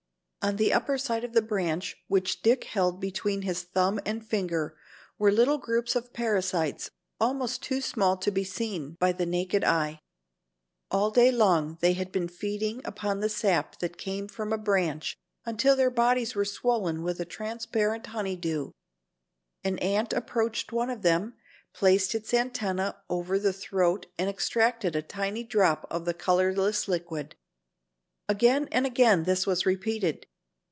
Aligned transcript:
On 0.43 0.55
the 0.55 0.73
upper 0.73 0.97
side 0.97 1.23
of 1.23 1.33
the 1.33 1.41
branch 1.43 1.95
which 2.07 2.41
Dick 2.41 2.63
held 2.63 2.99
between 2.99 3.43
his 3.43 3.61
thumb 3.61 3.99
and 4.07 4.25
finger 4.25 4.75
were 5.19 5.31
little 5.31 5.59
groups 5.59 5.95
of 5.95 6.13
parasites, 6.13 6.89
almost 7.19 7.61
too 7.61 7.79
small 7.79 8.17
to 8.17 8.31
be 8.31 8.43
seen 8.43 8.97
by 8.99 9.11
the 9.11 9.27
naked 9.27 9.63
eye. 9.63 9.99
All 10.89 11.11
day 11.11 11.31
long 11.31 11.77
they 11.79 11.93
had 11.93 12.11
been 12.11 12.27
feeding 12.27 12.81
upon 12.85 13.19
the 13.19 13.29
sap 13.29 13.77
that 13.81 13.99
came 13.99 14.27
from 14.27 14.51
a 14.51 14.57
branch 14.57 15.15
until 15.45 15.75
their 15.75 15.91
bodies 15.91 16.33
were 16.33 16.43
swollen 16.43 17.03
with 17.03 17.19
a 17.19 17.25
transparent 17.25 18.07
honey 18.07 18.35
dew. 18.35 18.71
An 19.63 19.77
ant 19.77 20.11
approached 20.11 20.71
one 20.71 20.89
of 20.89 21.03
them, 21.03 21.35
placed 21.71 22.15
its 22.15 22.33
antennae 22.33 22.93
over 23.11 23.37
the 23.37 23.53
throat 23.53 24.07
and 24.17 24.27
extracted 24.27 24.95
a 24.95 25.03
tiny 25.03 25.43
drop 25.43 25.85
of 25.91 26.05
the 26.05 26.15
colorless 26.15 26.87
liquid. 26.87 27.35
Again 28.27 28.67
and 28.71 28.87
again 28.87 29.25
this 29.25 29.45
was 29.45 29.67
repeated. 29.67 30.25